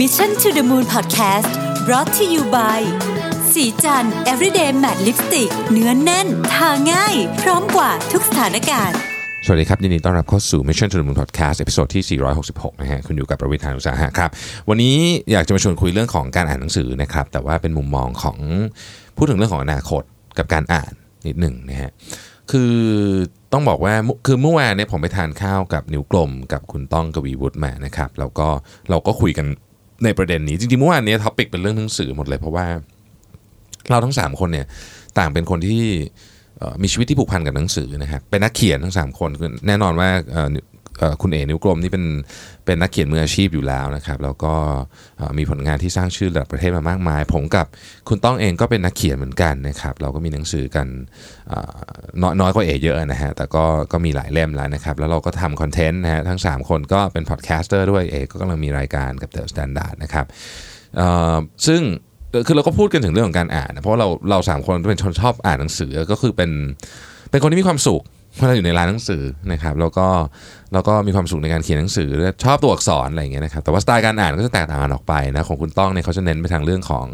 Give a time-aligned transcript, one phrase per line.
[0.00, 1.50] Mission to the Moon Podcast
[1.86, 2.80] brought to you by
[3.52, 8.98] สีจัน everyday matte lipstick เนื้อนแน่น ทาง่าย พร้อมกว่าทุกสถานการณ์
[9.44, 14.30] สวัสดีครับ ยินดีต้อนรับเข้าสู่ Mission to the Moon Podcast ตอนที่ 466 นะฮะ คุณอยู่กับประวิทยานุสาหะครับ
[14.68, 14.96] วันนี้
[15.32, 18.38] อยากจะมาชวนคุยเรื่องของการอ่านหนังสือนะครับ แต่ว่าเป็นมุมมองของ
[19.16, 20.02] พูดถึงเรื่องของอนาคต
[20.38, 20.92] กับการอ่าน
[21.26, 21.90] นิดหนึ่งนะฮะ
[22.52, 22.74] คือ
[23.52, 23.94] ต้องบอกว่า
[24.26, 28.48] คือเมื่อวานเนี่ยผมไปทานข้าวกับนิวกลมกับคุณต้องกวีวุฒิมานะครับ แล้วก็
[28.90, 29.46] เราก็คุยกัน
[30.04, 32.66] ในประเด็นนี้จริงๆเมื่อวานนี้ topic เป็นเรื่องหนังสือหมดเลยเพราะว่า
[33.90, 34.66] เราทั้ง 3 คนเนี่ย
[35.18, 35.82] ต่างเป็นคนที่
[36.82, 40.08] มีชีวิตที่ผูกพันกับหนังสือนะครับเป็นนักเขียนทั้ง 3 คนคือแน่นอนว่า
[41.22, 42.04] คุณเอ๋นิ้วกลมนี่เป็น
[42.66, 44.54] เป็นนักเขียนมืออาชีพอยู่แล้วนะครับ แล้วก็
[45.38, 47.66] มีผลงานที่สร้างชื่อระดับประเทศมามากมาย ผมกับ
[48.08, 50.86] คุณต้องเองก็เป็นนักเขียนเหมือนกันนะครับเราก็มีหนังสือกัน
[52.22, 60.26] น้อยน้อยกว่าเอ๋เยอะนะฮะแต่ก็ก็มีหลายเล่มแล้วนะครับ แล้วเราก็ทำคอนเทนต์นะฮะทั้ง 3 คนก็เป็น podcaster ด้วยเอ๋ก็กำลังมีรายการกับ The Standard นะครับ
[61.66, 61.82] ซึ่ง
[62.46, 66.50] คือเราก็พูดกันถึงเรื่องของการอ่านนะเพราะเราเราสามคนเป็นคนชอบอ่านหนังสือก็คือเป็น
[67.30, 68.02] เป็นคนที่มีความสุข
[68.36, 70.06] เมื่อเราอยู่ในร้านหนังสือนะครับแล้วก็
[70.72, 77.06] แล้วก็มีความสุขในการเขียนหนังสือและชอบตัวอักษรอะไรอย่างเงี้ยนะครับแต่ว่าสไตล์การอ่านก็จะแตกต่างกันออกไปนะของคุณต้องเนี่ยเขาจะเน้นไปทางเรื่องของ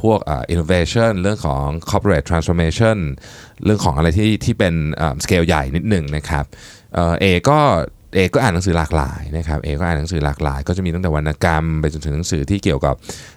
[0.00, 2.98] พวกอ่า innovation เรื่องของ corporate transformation
[3.64, 4.74] เรื่องของอะไรที่ที่เป็น
[5.24, 6.44] สเกลใหญ่นิดหนึ่งนะครับ
[6.94, 7.58] เอ่อเอก็
[8.14, 12.94] เอก็อ่านหนังสือหลากหลายนะครับเอก็อ่านหนังสือหลากหลาย ก็จะมีตั้งแต่วรรณกรรม ไปจนถึงหนังสือที่เกี่ยวกับ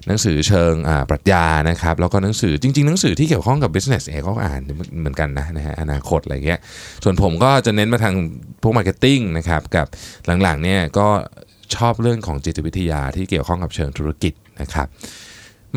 [0.07, 0.73] หนังสือเชิง
[1.09, 4.61] ปรัชญานะครับแล้วก็หนังสือจริงๆหนังสือที่เกี่ยวข้องกับ business เอก็อ่าน
[4.99, 6.59] เหมือนกันนะนะฮะอนาคตอะไรเงี้ย
[7.03, 8.15] ส่วนผมก็จะเน้นมาทาง
[8.61, 9.87] พวก marketing นะครับกับ
[10.43, 11.07] หลังๆเนี่ยก็
[11.75, 14.89] ชอบเรื่องของจิตวิทยาที่เกี่ยวข้องกับเชิงธุรกิจนะครับ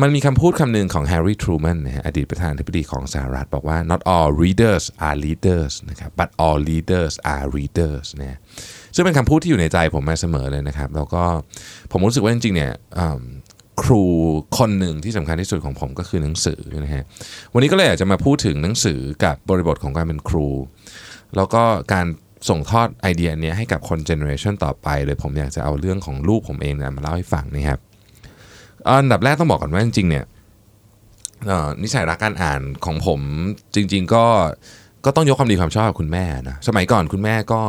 [0.01, 8.39] มันมีคำพูดคำหนึ่งของแฮร์รี่ทรูแมนนะฮะอดีตประธานาธิบดีของสหรัฐบอกว่า not all readers are leaders นะครับ but all leaders are readers นะ
[8.97, 11.23] ซึ่งเป็นคำพูดที่อยู่ในใจผมมาเสมอเลยนะครับแล้วก็
[11.91, 12.71] ผมรู้สึกว่าจริงๆเนี่ย
[13.81, 14.03] ครู
[14.57, 17.03] คนหนึ่งที่สำคัญที่สุดของผมก็คือหนังสือนะฮะ
[17.53, 20.47] วันนี้ก็เลยอยากจะมาพูดถึงหนังสือกับบริบทของการเป็นครู
[21.35, 21.63] แล้วก็
[21.93, 22.05] การ
[22.49, 27.79] ส่งทอดไอเดียนี้ให้กับคนเจเนอเรชันต่อไปเลยผมอยากจะเอาเรื่องของลูกผมเองเนี่ยมาเล่าให้ฟังนะครับ
[28.87, 30.25] อันดับแรกต้องบอกก่อนว่าจริงๆเนี่ย
[31.81, 33.19] นิสัยรักการอ่านของผม
[33.75, 34.25] จริง ๆ ก็
[35.05, 37.61] ก็ต้องยกความดีความชอบคุณแม่นะสมัยก่อนคุณแม่ก็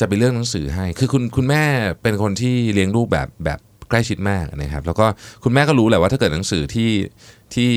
[0.00, 1.62] จะไปเลือกหนังสือให้ คือคุณคุณแม่
[2.02, 3.58] เป็นคนที่เลี้ยงลูกแบบแบบ
[3.90, 5.06] ใกล้ชิดมากนะครับ แล้วก็
[5.44, 6.90] คุณแม่ก็รู้แหละว่าถ้าเกิดหนังสือที่
[7.54, 7.72] ที่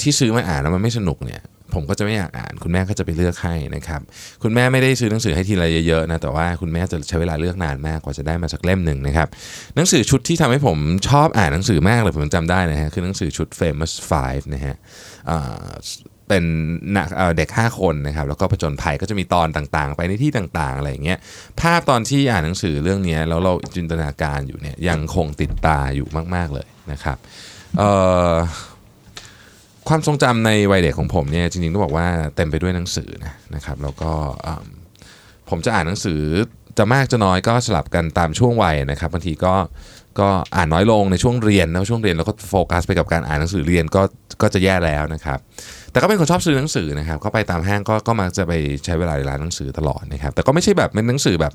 [0.00, 1.42] ที่ซื้อมาอ่านแล้วมันไม่สนุกเนี่ย
[1.74, 4.00] ผมก็จะไม่อยากอ่าน คุณแม่ก็จะไปเลือกให้นะครับ
[4.42, 9.28] คุณแม่ไม่ได้ซื้อหนังสือให้ทีละเยอะๆนะแต่ว่าคุณแม่จะใช้เวลาเลือกนานมากกว่าจะได้มาสักเล่มหนึ่งนะครับ
[9.76, 14.76] หนังสือชุดที่ทำให้ผมชอบอ่านหนังสือมากเลยผมจำได้นะฮะคือหนังสือชุด Famous Five นะฮะ
[16.28, 16.44] เป็น
[16.96, 21.18] นักเด็ก 5 คนนะครับแล้วก็ผจญภัยก็จะมีตอนต่างๆ ไปในที่ต่างๆอะไรอย่างเงี้ย
[21.60, 27.16] ภาพตอนที่อ่านหนังสือเรื่องนี้แล้วเราจินตนาการอยู่เนี่ยยังคงติดตาอยู่มาก ๆเลยนะครับ
[29.88, 34.10] ความทรงจำในวัยเด็กของผมเนี่ยจริงๆต้องบอกว่าเต็มไปด้วยหนังสือนะนะครับแล้วก็
[35.50, 36.20] ผมจะอ่านหนังสือ
[36.78, 39.54] จะมากจะน้อยก็สลับกันตามช่วงวัยนะครับบางทีก็
[40.20, 44.02] ก็อ่านน้อยลงในช่วงเรียนนะช่วงเรียนแล้วก็โฟกัสไปกับการอ่านหนังสือเรียนก็
[44.42, 45.38] ก็จะแย่แล้วนะครับ
[45.90, 48.52] แต่ก็เป็นคนชอบซื้อหนังสือนะครับเข้าไปตามห้างก็ก็มักจะไป
[48.84, 51.52] ใช้เวลาในร้านหนังสือตลอดนะครับ แต่ก็ไม่ใช่แบบเป็นหนังสือแบบ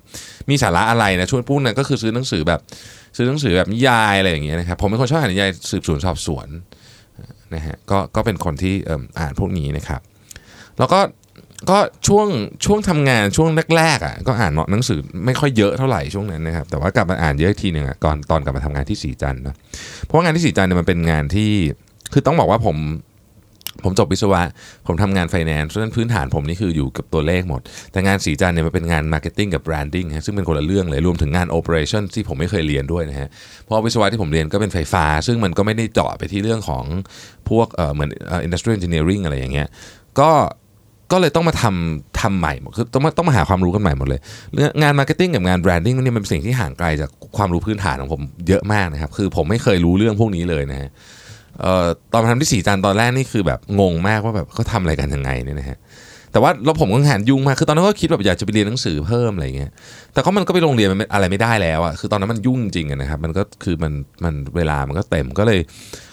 [0.49, 2.59] มีสาระอะไรนะช่วงพูดนั้นก็คือซื้อหนังสือแบบ
[3.17, 6.47] ซื้อหนังสือแบบนิยายอะไรอย่างเงี้ยนะครับ ผมเป็นคนชอบอ่านนิยายสืบสวนสอบสวน
[7.55, 8.75] นะฮะ ก็ก็เป็นคนที่
[9.19, 10.01] อ่านพวกนี้นะครับ
[10.79, 10.99] แล้วก็
[11.69, 12.27] ก็ช่วง
[12.65, 19.55] ช่วงทำงานช่วงแรกๆอะก็อ่านหนังสือไม่ค่อยเยอะเท่าไหร่ช่วงนั้นนะครับแต่ว่ากลับมาอ่านเยอะทีหนึ่งอะก่อนตอนกลับมาทำงานที่ศรีจันทร์เนี่ย
[20.05, 21.51] เพราะว่างานที่ศรีจันทร์เนี่ยมันเป็นงานที่
[22.13, 22.77] คือต้องบอกว่าผม
[23.83, 24.41] ผมจบวิศวะ
[24.87, 27.61] ผมทำงานไฟแนนซ์เพราะฉะนั้นพื้นฐานผมนี่คืออยู่กับตัวเลขหมด
[27.91, 33.27] แต่งานศรีจันทร์เนี่ยมันเป็นงาน marketing กับ branding ฮะซึ่งเป็นคนละเรื่องเลย รวมถึงงาน operation ที่ผมไม่เคยเรียนด้วยนะฮะ
[33.63, 36.83] เพราะวิศวะที่ผมเรียนก็เป็นไฟฟ้า ซึ่งมันก็ไม่ได้เจาะไปที่เรื่องของ
[37.49, 39.67] พวกเอ่อเหมือนอ่อ industrial engineering อะไรอย่างเงี้ย
[40.19, 40.31] ก็
[41.11, 44.19] ก็เลยต้องมาทำทำใหม่คือต้องมาต้องมาหาความรู้กันใหม่หมดเลย
[44.53, 50.89] เรื่องงาน marketing กับงาน branding เนี่ยมันเป็นสิ่งที่ห่างไกลจากความรู้พื้นฐานของผมเยอะมากนะครับคือผมไม่เคยรู้เรื่องพวกนี้เลยนะฮะ
[52.13, 55.77] ตอนทำที่ศรีจันทร์ตอนแรกนี่คือแบบงงมากว่าแบบเขาทำอะไรกันยังไงเนี่ยนะฮะ
[56.31, 59.71] แต่ว่าเราผมก็งานยุ่งมากคือตอนนั้นก็คิดแบบอยากจะไปเรียนหนังสือเพิ่มอะไรเงี้ย
[60.13, 65.59] แต่ก็มันก็ไปโรงเรียนมันอะไรไม่ได้แล้วอะคือตอนนั้นมันยุ่งจริงนะครับมันก็คือมันมันเวลามันก็เต็มก็เลย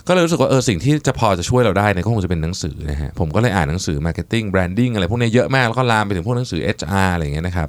[0.08, 7.69] ก็เลยรู้สึกว่าเออสิ่งที่จะพอจะช่วยเราได้เนี่ยก็คงจะเป็นหนังสือนะฮะผมก็เลยอ่านหนังสือ marketing branding อะไรพวกนี้เยอะมากแล้วก็ลามไปถึงพวกหนังสือ HR อะไรเงี้ยนะครับ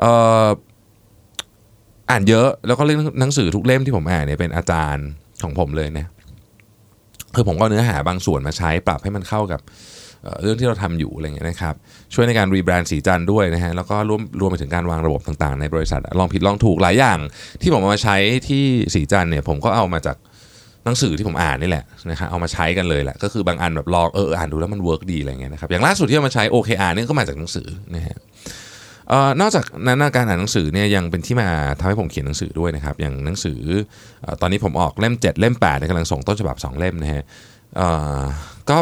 [0.00, 0.12] เอ่
[0.44, 0.46] อ
[2.10, 5.06] อ่านเยอะแล้วก็เล่มหนังสือทุกเล่มที่ผมอ่านเนี่ยเป็นอาจารย์
[5.42, 6.06] ของผมเลยนะ
[7.36, 9.60] คือผมก็เนื้อหาบางส่วนมาใช้ปรับให้มันเข้ากับ
[10.42, 11.74] เรื่องที่เราทำอยู่อะไรเงี้ยนะครับ
[12.14, 17.18] ช่วยในการรีแบรนด์สีจันด้วยนะฮะแล้วก็รวมรวมไปถึงการวางระบบต่างๆ ในบริษัทลองผิดลองถูกหลายอย่าง
[17.62, 18.16] ที่ผมเอามาใช้
[18.48, 20.16] ที่สีจันเนี่ยผมก็เอามาจาก
[20.84, 28.18] หนังสือที่ผมอ่านนี่แหละนะครับเอามาใช้กันเลยแหละก็คือบางอันแบบลองเอออ่านดูแล้วมันเวิร์กดีอะไรเงี้ยนะครับอย่างล่าสุดที่เอามาใช้ OKR นี่ก็มาจากหนังสือนะฮะ
[29.40, 31.48] นอกจากนั้นการอ่านหนังสือเนี่ยยังเป็นที่มา
[31.80, 33.60] ทำให้ผมเขียนหนังสือด้วยนะครับ อย่างหนังสือ
[34.24, 37.22] อตอนนี้ผมออกเล่ม 7 เล่ม8เนี่ยกำลังส่งต้นฉบับ 2 เล่มนะฮะ
[38.70, 38.78] ก็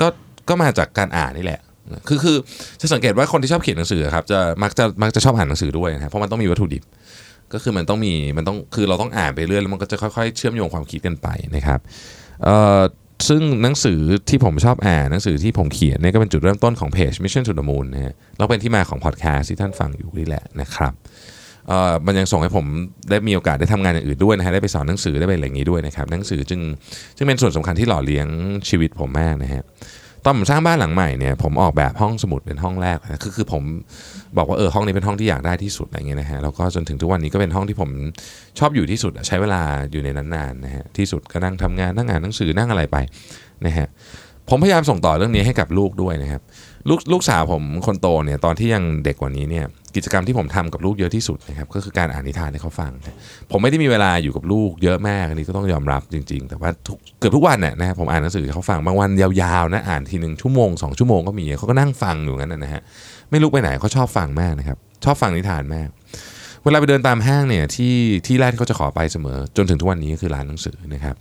[0.00, 0.06] ก็
[0.48, 1.60] ก็มาจากการอ่านนี่แหละ
[2.08, 2.36] คือคือ
[2.80, 6.82] จะสังเกตว่าคนที่ชอบเขียนหนังสือครับจะมักจะมักจะชอบอ่านหนังสือด้วยนะเพราะมันต้องมีวัตถุดิบ
[7.52, 11.80] ก็คือมันต้องมีมันต้องคือเราต้องอ่านไปเรื่อยแล้วมันก็จะค่อยๆ เชื่อมโยงความคิดกันไปนะครับ
[12.44, 12.80] เอ่อ
[13.28, 20.92] ซึ่งหนังสือที่ผมชอบอ่านหนังสือที่ผมเขียนเนี่ยก็เป็นจุดเริ่มต้นของเพจ Mission to the Moon นะฮะแล้วเป็นที่มาของพอดแคสต์ที่ท่านฟังอยู่นี่แหละนะครับ
[21.68, 22.66] เอ่อมันยังส่งให้ผม
[23.10, 26.60] ได้มีโอกาสได้ทำงานอย่างอื่นด้วยนะฮะได้ไปสอนหนังสือได้ไปอะไรอย่างนี้ด้วยนะครับหนังสือจึง
[27.16, 28.26] จึงเป็นส่วนสำคัญที่หล่อเลี้ยง
[28.68, 29.62] ชีวิตผมมากนะฮะ
[30.24, 33.62] ตอนผมสร้างบ้านหลังใหม่เนี่ยผมออกแบบห้องสมุดเป็นห้องแรกนะคือคือผม
[34.36, 37.90] บอกว่าเออห้องนี้เป็นห้องที่อยากได้ที่สุดอะไรเงี้ยนะฮะแล้วก็จนถึงทุกวันนี้ก็เป็นห้องที่ผม
[38.58, 39.62] ชอบอยู่ที่สุดใช้เวลา
[39.92, 42.96] อยู่ในนั้นนานนะฮะที่สุดก็นั่งทำงานนั่งอ่านหนังสือนั่งอะไรไป
[43.66, 43.88] นะฮะ
[44.48, 46.42] ผมพยายามส่งต่อเรื่องนี้ให้กับลูกด้วยนะครับ
[46.88, 52.92] ลูกลูกสาวผมคนโตเนี่ยตอนที่ยังเด็กกว่านี้เนี่ย กิจกรรมที่ผมทำกับลูกเยอะที่สุดนะครับก็คือการอ่านนิทานให้เขาฟัง
[53.50, 56.70] ผมไม่ได้มีเวลาอยู่กับลูกเยอะมากอันนี้ก็ต้องยอมรับจริง ๆ แต่ว่า
[57.18, 62.82] เกือบทุกวันเนี่ยนะครับผมอ่านหนังสือให้เขาฟังบางวันยาวๆนะอ่านทีหนึ่งชั่วโมงสองชั่วโมงก็มีเขาก็นั่งฟังอยู่งั้นนะฮะ
[63.30, 65.88] ไม่ลุกไปไหนเขาชอบฟังมากนะครับชอบฟังนิทานมาก
[66.64, 67.94] เวลาไปเดินตามห้างเนี่ยที่
[68.26, 71.16] ที่แรกที่เขาจะขอไปเสมอ จนถึงทุกวันนี้ก็คือร้านหนังสือนะครับ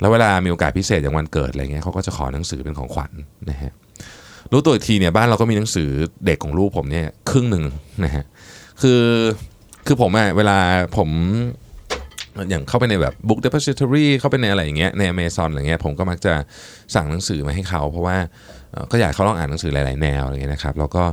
[0.00, 3.12] แล้วเวลามีโอกาสพิเศษอย่างวันเกิดอะไรเงี้ยเขาก็จะขอหนังสือเป็นของขวัญ
[3.50, 3.72] นะฮะ
[4.52, 5.88] รู้ตัวอีกทีเนี่ยบ้านเราก็มีหนังสือ
[6.26, 7.64] เด็กของลูกผมเนี่ยครึ่งหนึ่ง
[8.04, 8.24] นะฮะ
[8.82, 9.02] คือ
[9.86, 10.58] คือผมอะเวลา
[10.96, 11.08] ผม
[12.50, 16.34] อย่างเข้าไปในแบบ book depository เข้าไปในอะไรอย่างเงี้ยใน Amazon อะไรเงี้ยผมก็มักจะ
[16.94, 18.16] สั่งหนังสือมาให้เขา เพราะว่า
[18.90, 21.04] ก็อยากเขาลองอ่านหนังสือหลาย ๆ แนวอะไรเงี้ยนะครับแล้วก็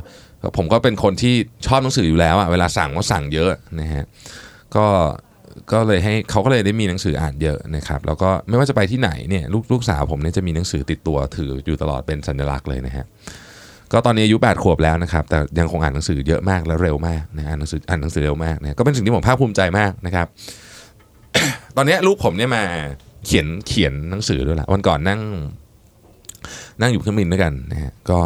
[0.56, 1.34] ผมก็เป็นคนที่
[1.66, 4.04] ชอบหนังสืออยู่แล้วอะเวลาสั่งก็สั่งเยอะนะฮะ
[4.76, 4.86] ก็
[5.72, 13.06] ก็เลยให้เขาก็เลยได้มีหนังสืออ่านเยอะนะครับแล้วก็ไม่ว่าจะไปที่ไหนเนี่ยลูกลูกสาวผมเนี่ยจะมีหนังสือติดตัวถืออยู่ตลอดเป็นสัญลักษณ์เลยนะฮะ
[13.92, 20.26] ก็ตอนนี้อายุ 8 ขวบแล้วนะครับ แต่ยังคงอ่านหนังสือเยอะมากและเร็วมากนะอ่านหนังสืออ่านหนังสือเร็วมากนะก็เป็นสิ่งที่ผมภาคภูมิใจมากนะครับ
[21.76, 22.62] ตอนนี้ลูกผมเนี่ยมา
[23.26, 25.20] เขียนเขียนหนังสือด้วยละวันก่อนนั่ง
[26.80, 28.18] นั่งอยู่เครื่องบินด้วยกันนะฮะก็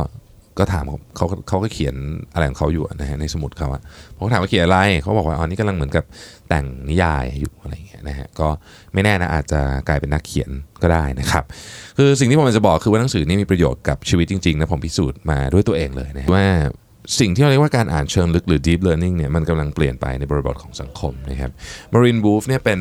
[0.58, 1.94] ก็ถามเขาเขาเขาก็เขียน
[2.34, 3.82] อะไรของเขาอยู่นะฮะในสมุดเขาอะ
[4.16, 6.04] ผมก็ถามว่าเขียนอะไรเขาบอกว่าอ๋อนี่กำลังเหมือนกับ
[6.48, 8.48] แต่งนิยายอยู่อะไรอย่างเงี้ยนะฮะก็
[8.92, 10.50] ไม่แน่นะอาจจะกลายเป็นนักเขียน
[10.82, 11.44] ก็ได้นะครับ
[11.98, 16.46] คือสิ่งที่ผมจะบอกคือว่าหนังสือนี่มีประโยชน์กับชีวิตจริงๆนะผมพิสูจน์มาด้วยตัวเองเลยนะว่า
[17.20, 21.50] สิ่งที่เราเรียกว่าการอ่านเชิงลึกหรือ deep learning เนี่ยมันกำลังเปลี่ยนไปในบริบทของสังคมนะครับ
[21.92, 22.80] มารินบูฟเนี่ยเป็น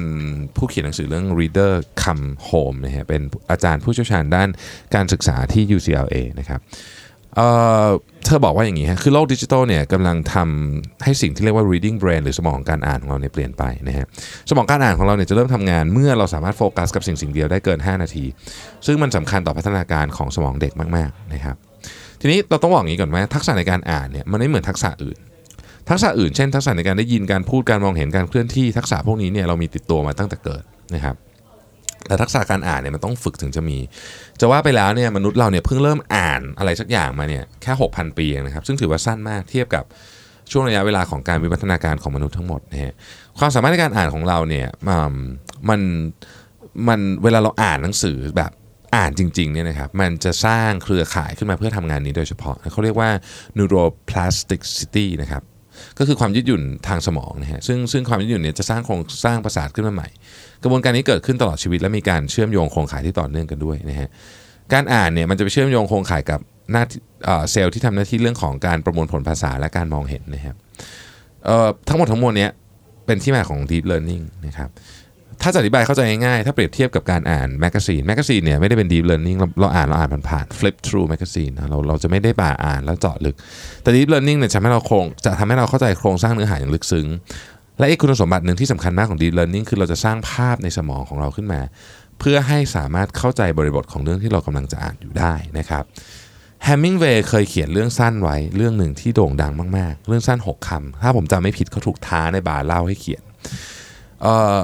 [0.58, 1.74] ผู้เขียนหนังสือเรื่อง reader
[2.04, 3.22] come home นะฮะเป็น
[3.52, 4.50] อาจารย์ผู้เชี่ยวชาญด้าน
[4.96, 6.60] การศึกษาที่ UCLA นะครับ
[8.26, 14.06] เธอบอกว่าอย่างนี้ฮะ คือโลกดิจิทัลเนี่ยกำลังทำให้สิ่งที่เรียกว่า reading brain หรือสมองการอ่านของเราเนี่ยเปลี่ยนไปนะฮะ
[14.50, 18.26] สมองการอ่านของเราเนี่ยจะเริ่มทำงานเมื่อเราสามารถโฟกัสกับสิ่งสิ่งเดียวได้เกิน 5 นาที
[18.86, 21.56] ซึ่งมันสำคัญต่อพัฒนาการของสมองเด็กมากๆนะครับ
[22.22, 25.18] ทีนี้เราต้องบอกอย่างนี้ก่อนว่าทักษะในการอ่านเนี่ยมันไม่เหมือนทักษะอื่น
[25.90, 30.64] ทักษะอื่นเช่น ทักษะในการได้ยิน การพูด การมองเห็น การเคลื่อนที่ ทักษะพวกนี้เนี่ยเรามีติดตัวมาตั้งแต่เกิด
[30.96, 31.16] นะครับ
[32.08, 33.78] แต่ทักษะการอ่านเนี่ยมันต้องฝึกถึงจะมี
[34.42, 39.84] จะว่าไปแล้วเนี่ยมนุษย์เราเนี่ยเพิ่งเริ่มอ่านอะไรสักอย่างมาเนี่ยแค่ 6,000 ปีเองนะครับ ซึ่งถือว่าสั้นมากเทียบกับ
[40.52, 42.94] ช่วงระยะเวลาของการวิวัฒนาการของมนุษย์ทั้งหมดนะฮะ
[43.40, 44.68] ความสามารถในการอ่านของเราเนี่ย
[45.12, 45.14] ม
[45.70, 45.82] มัน
[46.88, 48.52] มันเวลาเราอ่านหนังสือแบบ
[48.96, 53.10] อ่านจริงๆเนี่ยนะครับมันจะสร้างเครือข่ายขึ้นมาเพื่อทำงานนี้โดยเฉพาะ เขาเรียกว่า
[53.58, 55.44] neuroplasticity นะครับ
[56.00, 60.10] ก็คือความยืดหยุ่นทางสมองนะฮะซึ่งซึ่งความยืดหยุ่นเนี่ยจะสร้างโครงสร้างประสาทขึ้นมาใหม่
[60.64, 64.10] กระบวนการนี้เกิดขึ้นตลอดชีวิตและมีการเชื่อมโยงโครงข่ายที่ต่อเนื่องกันด้วยนะฮะ
[64.74, 66.40] การอ่านเนี่ยมันจะไปเชื่อมโยงโครงข่ายกับ
[66.72, 66.84] หน้า
[67.52, 70.56] เซลล์ที่ทำหน้าที่เรื่องของการประมวลผลภาษาและการมองเห็นนะครับ
[71.88, 72.52] ทั้งหมดทั้งมวลเนี้ย
[73.06, 74.70] เป็นที่มาของ deep learning นะครับ
[75.42, 83.36] ถ้าจะอธิบายเข้าใจง่ายๆ ถ้าเปรียบเทียบกับการอ่าน magazine magazine เนี่ยไม่ได้เป็น deep learning เราเราอ่านเราอ่านผ่านๆ flip through magazine นเราเราจะไม่ได้ป่าอ่านแล้วเจาะลึก
[83.82, 87.08] แต่ deep learning เนี่ยจะทำให้เราโครงจะทำให้เราเข้าใจโครงสร้างเนื้อหาอย่างลึกซึ้ง
[87.80, 91.62] และอีกคุณสมบัติหนึ่งที่สำคัญมากของ deep learning คือเราจะสร้างภาพในสมองของเราขึ้นมา
[92.20, 95.84] เพื่อให้สามารถเข้าใจบริบทของเรื่องที่เรากำลังจะอ่านอยู่ได้นะครับ
[96.64, 103.24] แฮมมิงเวย์เคยเขียนเรื่องสั้นไว้เรื่องหนึ่งที่โด่งดังมากๆ เรื่องสั้น 6คำถ้าผมจำไม่ผิดเขาถูกท้าในบาร์เล่าให้เขียน
[104.22, 104.58] เอ่อ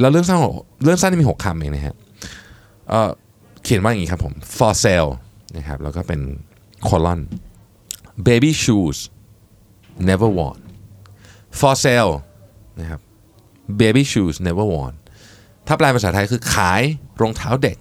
[0.00, 0.38] แล้วเรื่องสั้น
[0.84, 1.96] เรื่องสั้นที่มี 6คำเองนะฮะ
[2.88, 3.10] เอ่อ
[3.64, 5.10] เขียนว่าอย่างนี้ครับผม for sale
[5.56, 6.20] นะครับแล้วก็เป็น
[6.88, 7.20] colon
[8.28, 8.98] baby shoes
[10.08, 10.58] never worn
[11.60, 12.12] for sale
[12.80, 13.00] นะครับ
[13.80, 14.94] baby shoes never worn
[15.66, 16.82] ถ้าแปลภาษาไทยคือขาย
[17.20, 17.78] รองเท้าเด็ก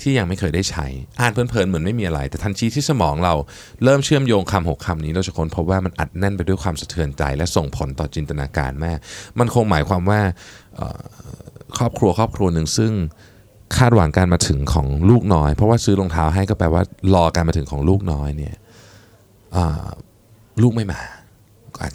[0.00, 0.86] ที่ยังไม่เคยได้ใช้
[1.20, 3.34] อ่านเพลินๆเหมือนไม่มีอะไร แต่ทันทีที่สมองเรา
[3.84, 8.92] เริ่มเชื่อมโยงคำหกคำนี้เราจะค้นพบว่ามันอัดแน่นไปด้วยความสะเทือนใจ และส่งผลต่อจินตนาการแม่
[9.38, 10.20] มันคงหมายความว่า
[11.78, 12.92] ครอบครัวครอบครัวหนึ่งซึ่ง
[13.76, 16.82] คาดหวังการมาถึงของลูกน้อย เพราะว่าซื้อรองเท้าให้ก็แปลว่า
[17.14, 18.54] รอการมาถึงของลูกน้อยเนี่ย
[20.62, 21.00] ลูกไม่มา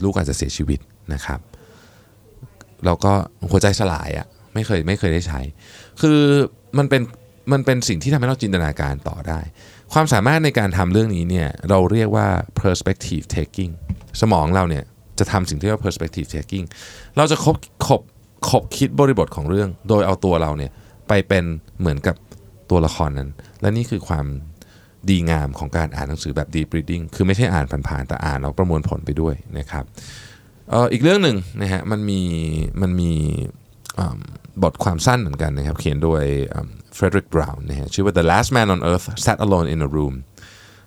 [0.04, 0.80] ลูกอาจจะเสียชีวิต
[1.14, 1.40] นะครับ
[2.86, 3.14] แล้วก็
[3.50, 5.42] หัวใจสลายอะ่ะไม่เคยไม่เคยได้ใช้
[6.02, 6.20] คือ
[6.78, 7.02] มันเป็น
[7.52, 9.40] มันเป็นสิ่งที่ทำให้เราจินตนาการต่อได้
[9.94, 12.28] ความสามารถในการทำเรื่องนี้เนี่ยเราเรียกว่า
[12.62, 13.72] perspective taking
[14.22, 14.84] สมองเราเนี่ย
[15.20, 16.66] จะทำสิ่งที่เรียกว่า perspective taking
[17.18, 17.56] เราจะคบ
[17.88, 18.02] คบ
[18.50, 20.72] คบคิดบริบทของเรื่อง โดยเอาตัวเราเนี่ย
[21.08, 21.44] ไปเป็น
[21.80, 22.16] เหมือนกับ
[22.70, 23.30] ตัวละครนั้น
[23.62, 24.26] และนี่คือความ
[25.10, 29.86] ดีงามของการอ่านหนังสือแบบ deep reading คือไม่ใช่อ่านผ่านๆแต่อ่านเราประมวลผลไปด้วยนะครับ
[30.92, 32.22] อีกเรื่องหนึ่งนะฮะมันมี
[32.82, 33.12] มันมี
[34.64, 36.24] บทความสั้นเหมือนกันนะครับเขียนโดย
[36.96, 40.16] เฟรดริกบราวน์นะฮะชื่อว่า The Last Man on Earth Sat Alone in a Room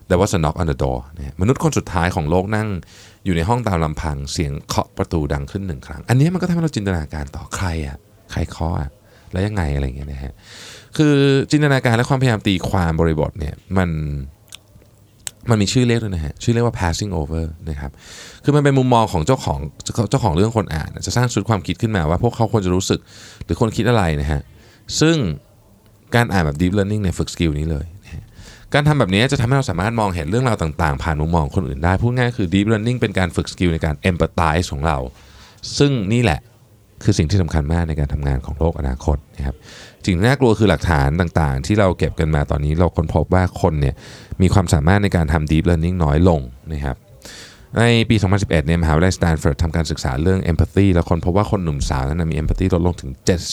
[0.09, 2.69] There was a knock on the door นะฮะมนุษย์คนสุดท้ายของโลกนั่ง
[3.25, 7.97] อยู่ในห้องตามลำพังเสียงเคาะประตูดังขึ้นหนึ่งครั้ง อันนี้มันก็ทำให้เราจินตนาการต่อใครอะ
[8.33, 8.91] ใครเคาะอะ
[9.33, 10.33] แล้วยังไงอะไรเงี้ยนะฮะ
[10.97, 11.15] คือ
[11.51, 13.91] จินตนาการและความพยายามตีความบริบทเนี่ยมัน
[15.51, 17.91] มันมีชื่อเรียกด้วยนะฮะชื่อเรียกว่า passing over นะครับ
[18.45, 19.59] คือมันเป็นมุมมองของเจ้าของ
[20.11, 23.01] เจ้าของเรื่องคนอ่าน จะสร้างชุดความคิดขึ้นมาว่าพวกเขาควรจะรู้สึก
[23.45, 24.41] หรือคนคิดอะไรนะฮะ
[25.01, 25.17] ซึ่ง
[26.15, 28.25] การอ่านแบบ deep learning เนี่ยฝึก skill นี้เลยนะ
[28.75, 34.99] การทำแบบนี้จะทำให้เราสามารถมองเห็นเรื่องราวต่างๆ ผ่านมุมมองคนอื่นได้พูดง่ายคือ deep learning เป็นการฝึก skill ในการ empathize ของเรา
[35.79, 36.41] ซึ่งนี่แหละ
[37.03, 39.57] คือสิ่งที่สำคัญมากในการทำงานของโลกอนาคตนะครับ
[40.07, 43.95] สิ่งน่ากลัวคือหลักฐานต่างๆ ที่เราเก็บกันมาตอนนี้เราค้นพบว่าคนเนี่ย
[44.43, 46.41] มีความสามารถในการทำ deep learning น้อยลง
[46.73, 46.97] นะครับ
[47.79, 53.11] ในปี 2011 เนี่ยมหาวิทยาลัยสแตนฟอร์ดทำการศึกษาเรื่อง empathy แล้วค้นพบว่าคนหนุ่มสาวนั้นมี empathy ลดลงถึง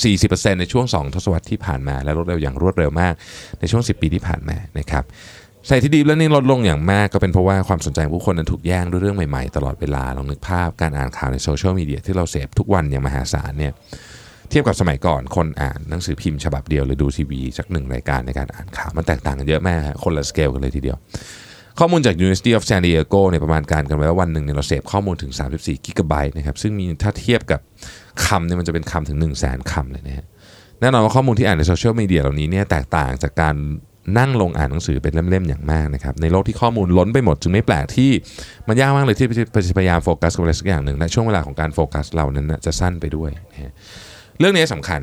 [0.10, 3.14] 40%ในช่วง 2 ทศวรรษที่ผ่านมา และลดเร็วอย่างรวดเร็วมาก
[3.60, 5.04] ในช่วง 10 ปีที่ผ่านมานะครับ
[5.70, 13.74] ใส่ที่ดีแล้วนี่ลดลงอย่างมากก็เป็นเพราะว่าความสนใจของผู้คนนั้นถูกแย่งด้วยเรื่องใหม่ๆ ตลอดเวลาลองนึกภาพการอ่านข่าวในโซเชียลมีเดียที่เราเสพทุกวันอย่างมหาศาลเนี่ย
[14.50, 20.98] เทียบกับสมัยก่อนคนอ่านหนังสือพิมพ์ฉบับเดียวหรือดูทีวีสักหนึ่งรายการในการอ่านข่าวมันแตกต่างกันเยอะมากคนละสเกลกันเลยทีเดียว
[21.80, 27.60] ข้อมูลจาก University of San Diego เนี่ยประมาณการกันไว้ว่าวันหนึ่งเนี่ยเราเสพข้อมูลถึง 34 กิกะไบต์นะครับซึ่งมีถ้าเทียบกับ
[28.26, 30.26] คำเนี่ยมันจะเป็นคำถึง 1 0 0 0 0แสนคำเลยนะฮะ
[30.82, 33.56] แน่นอนว่าข้อมูลที่อ่านในโซเชียลมีเดียเหล่านี้เนี่ยแตกต่างจากการ
[34.18, 38.12] นั่งลงอ่านหนังสือเป็นเล่มๆอย่างมากนะครับในโลกที่ข้อมูลล้นไปหมด จึงไม่แปลกที่
[38.68, 39.28] มันยากมากเลยที่
[39.78, 43.74] พยายามโฟกัสกับอะไรสักอย่างหนึ่งและช่วงเวลาของการโฟกัสเรานั้นจะสั้นไปด้วยนะ
[44.40, 45.02] เรื่องนี้สำคัญ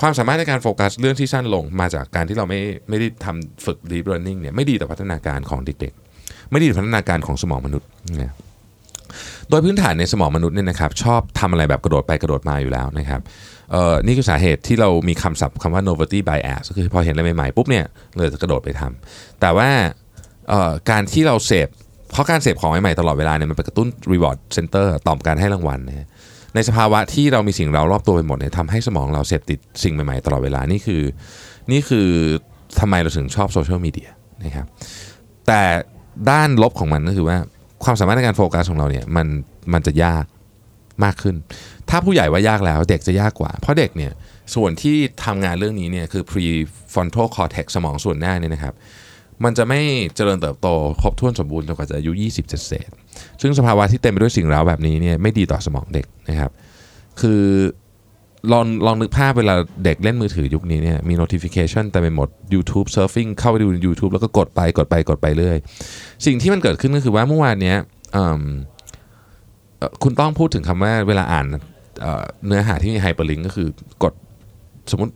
[0.00, 7.88] ความสามารถในการโฟกัสเรื่องที่สั้นลงมาจากการที่เราไม่ไม่ได้ทำฝึก deep learning เนี่ยไม่ดีต่อพัฒนาการของเด็กๆ ไม่ดีต่อพัฒนาการของสมองมนุษย์
[8.22, 8.34] นะ
[9.48, 13.20] โดยพื้นฐานในสมองมนุษย์เนี่ยนะครับชอบทำอะไรแบบกระโดดไปกระโดดมาอยู่แล้วนะครับ
[13.72, 17.84] เอ่อนี่คือสาเหตุที่เรามีคำศัพท์คำว่า novelty bias ก็คือพอเห็นอะไรใหม่ๆปุ๊บเนี่ย
[18.16, 19.68] เลยจะกระโดดไปทำแต่ว่า
[20.48, 21.68] เอ่อการที่เราเสพ
[22.10, 26.08] เพราะการเสพของใหม่ๆตลอดเวลาเนี่ยมันไปกระตุ้น reward center ตอบการให้รางวัลนะ
[26.54, 31.02] ในสภาวะที่เรามีสิ่งเรารอบตัวไปหมดเนี่ยทำให้สมองเราเสพติดสิ่งใหม่ๆตลอดเวลานี่คือ
[31.70, 32.08] นี่คือ
[32.80, 34.08] ทำไมเราถึงชอบโซเชียลมีเดีย
[34.44, 34.66] นะครับ
[35.46, 35.62] แต่
[36.30, 37.36] ด้านลบของมันก็คือว่า
[37.84, 39.26] ความสามารถในการโฟกัสของเราเนี่ยมัน
[39.72, 40.24] มันจะยาก
[41.04, 41.36] มากขึ้น
[41.90, 44.12] ถ้าผู้ใหญ่ว่ายากแล้วเด็กจะยากกว่า เพราะเด็กเนี่ย
[44.54, 48.74] ส่วนที่ทำงานเรื่องนี้เนี่ยคือ prefrontal cortex สมองส่วนหน้าเนี่ยนะครับ
[49.44, 49.80] มันจะไม่
[50.16, 50.68] เจริญเติบโต
[51.00, 52.90] ครบถ้วนสมบูรณ์จนกว่าจะอายุ 20 เศษ
[53.40, 56.50] ซึ่งสภาวะที่เต็มไปด้วยสิ่งเร้าแบบนี้เนี่ยไม่ดีต่อสมองเด็กนะครับ
[57.20, 57.42] คือ
[58.52, 65.56] ลองลองนึกภาพเวลาเด็กเล่นมือถือยุคนี้เนี่ยมี notification เต็มไปหมด YouTube surfing เข้าไปดู YouTube แล้วก็กดไปกดไปกดไปเรื่อย
[66.26, 67.74] สิ่งที่มันเกิดขึ้นก็คือว่าเมื่อวานเนี้
[70.02, 71.46] คุณต้องพูดถึงคำว่าเวลาอ่าน
[72.46, 73.68] เนื้อหาที่มี hyperlink ก็คือ
[74.02, 74.12] กด
[74.90, 75.12] สมมติ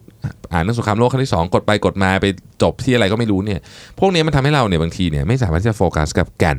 [0.52, 2.26] อ่านเรื่องสงครามโลกครั้งที่ 2 กดไปกดมาไป
[2.62, 3.60] จบที่อะไรก็ไม่รู้เนี่ย
[3.98, 6.58] พวกนี้มันทำให้เราเนี่ยบางทีเนี่ยไม่สามารถที่จะโฟกัสกับแก่น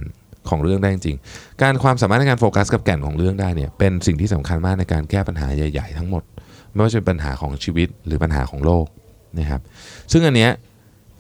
[0.49, 1.17] ของเรื่องได้จริง
[1.61, 6.23] การความสามารถในการโฟกัสกับแก่นของเรื่องได้เนี่ยเป็นสิ่งที่สำคัญมากในการแก้ปัญหาใหญ่ ๆ ทั้งหมด
[6.73, 8.85] ไม่ว่าจะเป็นปัญหาของชีวิตหรือปัญหาของโลก
[9.39, 9.61] นะครับ
[10.11, 10.51] ซึ่งอันเนี้ย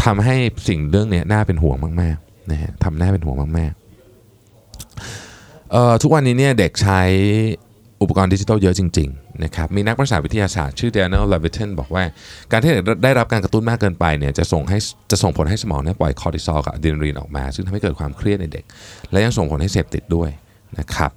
[0.03, 0.35] ทำให้
[0.67, 3.80] สิ่งเรื่องนี้น่าเป็นห่วงมากๆนะฮะทำน่าเป็นห่วงมากๆ
[6.01, 7.01] ทุกวันนี้เนี่ยเด็กใช้
[8.01, 12.03] อุปกรณ์ดิจิทัลเยอะจริงๆนะครับมีนักประสาทวิทยาศาสตร์ชื่อเดนเนลลาวิเทนบอกว่า
[12.51, 14.77] การที่เด็กได้รับการกระตุ้นมากเกินไปเนี่ยจะส่งให้
[15.11, 18.63] จะส่งผลให้สมองเนี่ยปล่อยคอร์ติซอลกับอะดรีนาลีนออกมา ซึ่งทำให้เกิดความเครียดในเด็ก
[19.11, 20.29] และยังส่งผลให้เสพติดด้วย
[20.79, 21.11] นะครับ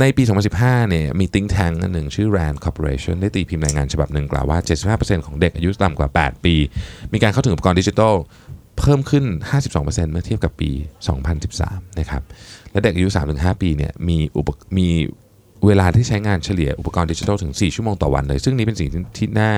[0.00, 0.22] ในปี
[0.56, 4.58] 2015 เนี่ยมี think tank อันหนึ่งชื่อ RAND Corporation ได้ตีพิมพ์รายงานฉบับหนึ่งกล่าวว่า
[4.92, 6.54] 75%ของเด็กอายุต่ำกว่า 8 ปี
[7.12, 8.14] มีการเข้าถึงอุปกรณ์ดิจิทัล
[8.78, 9.24] เพิ่มขึ้น
[9.70, 10.70] 52%เมื่อเทียบกับปี
[11.34, 12.22] 2013 นะครับ
[12.72, 14.88] และเด็กอายุ 3-5 ปีเนี่ยมีอุปมี
[15.66, 19.52] เวลาที่ใช้งานเฉลี่ยอุปกรณ์ดิจิทัลถึง 4 ชั่วโมงต่อวันเลย ซึ่งนี้เป็นสิ่งที่น่า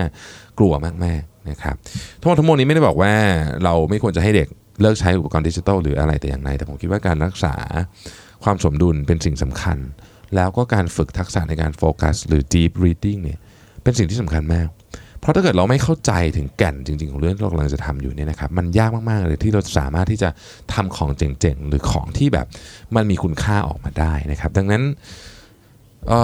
[0.58, 1.76] กลัวมากนะครับ
[2.20, 3.12] ทั้งหมดทั้งมวลนี้ไม่ได้บอกว่า
[3.64, 4.48] เราไม่ควรจะให้เด็ก
[4.82, 7.54] เลิกใช้อุปกรณ์ดิจิทัลหรืออะไรแต่อย่างไรแต่ผมคิดว่าการรักษา
[8.44, 9.78] ความสมดุลเป็นสิ่งสำคัญ
[10.36, 13.38] แล้วก็การฝึกทักษะในการโฟกัสหรือ deep reading เนี่ย
[13.82, 14.68] เป็นสิ่งที่สำคัญมาก
[15.20, 20.28] เพราะถ้าเกิดเราไม่เข้าใจถึงแก่นจริง ๆ ของเรื่องที่เรากำลังจะทำอยู่เนี่ยนะครับมันยากมากๆเลยที่เราสามารถที่จะ
[20.74, 22.46] ทำของเจ๋งๆ หรือของที่แบบ
[22.96, 24.82] มันมีคุณค่าออกมาได้นะครับ ดังนั้น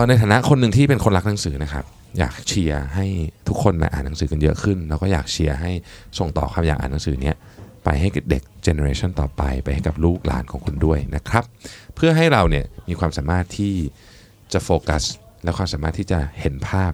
[0.08, 1.84] ในฐานะคนหนึ่งที่เป็นคนรักหนังสือนะครับ
[2.18, 3.06] อยากเชียร์ให้
[3.48, 5.70] ทุกคนมาอ่านหนังสือกันเยอะขึ้น แล้วก็อยากเชียร์ให้
[6.18, 7.36] ส่งต่อความอยากอ่านหนังสือเนี้ย
[7.84, 11.44] ไปให้กับเด็กเจเนอเรชันต่อไปไปให้กับลูกหลานของคุณด้วยนะครับ
[11.94, 13.74] เพื่อให้เราเนี่ยมีความสามารถที่
[14.52, 15.02] จะโฟกัส
[15.44, 16.92] และความสามารถที่จะเห็นภาพ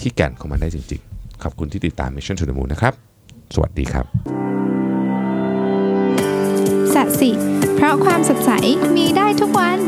[0.00, 1.09] ที่แก่นของมันได้จริงๆ
[1.44, 2.94] ขอบคุณที่ติดตาม Mission to the Moon นะครับ
[3.54, 4.06] สวัสดีครับ
[6.94, 7.30] สัสิ
[7.76, 8.50] เพราะความสดใส
[8.96, 9.78] มีได้ทุกวัน